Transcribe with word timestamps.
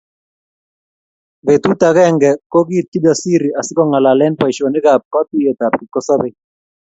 Betut 1.49 1.79
agenge 1.89 2.31
kokiit 2.55 2.87
Kijasiri 2.97 3.49
asikongalale 3.61 4.25
boisionikab 4.39 5.01
katuiyetab 5.17 5.71
kipkosobei 5.79 6.33